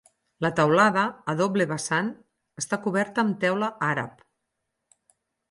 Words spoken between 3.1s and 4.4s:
amb teula àrab.